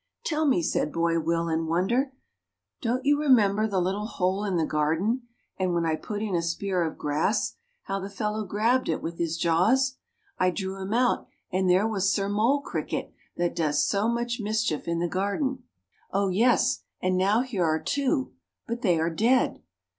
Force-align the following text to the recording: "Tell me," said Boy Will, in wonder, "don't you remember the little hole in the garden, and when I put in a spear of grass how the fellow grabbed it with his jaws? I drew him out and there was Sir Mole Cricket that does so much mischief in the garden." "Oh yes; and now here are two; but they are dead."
"Tell 0.25 0.47
me," 0.47 0.63
said 0.63 0.91
Boy 0.91 1.19
Will, 1.19 1.47
in 1.47 1.67
wonder, 1.67 2.11
"don't 2.81 3.05
you 3.05 3.19
remember 3.21 3.67
the 3.67 3.79
little 3.79 4.07
hole 4.07 4.43
in 4.45 4.57
the 4.57 4.65
garden, 4.65 5.27
and 5.59 5.75
when 5.75 5.85
I 5.85 5.95
put 5.95 6.23
in 6.23 6.33
a 6.33 6.41
spear 6.41 6.83
of 6.83 6.97
grass 6.97 7.57
how 7.83 7.99
the 7.99 8.09
fellow 8.09 8.43
grabbed 8.43 8.89
it 8.89 9.03
with 9.03 9.19
his 9.19 9.37
jaws? 9.37 9.97
I 10.39 10.49
drew 10.49 10.81
him 10.81 10.91
out 10.91 11.27
and 11.51 11.69
there 11.69 11.87
was 11.87 12.11
Sir 12.11 12.29
Mole 12.29 12.61
Cricket 12.61 13.13
that 13.37 13.55
does 13.55 13.85
so 13.85 14.07
much 14.09 14.39
mischief 14.39 14.87
in 14.87 14.97
the 14.97 15.07
garden." 15.07 15.65
"Oh 16.11 16.29
yes; 16.29 16.81
and 16.99 17.15
now 17.15 17.41
here 17.41 17.63
are 17.65 17.79
two; 17.79 18.33
but 18.65 18.81
they 18.81 18.99
are 18.99 19.11
dead." 19.11 19.61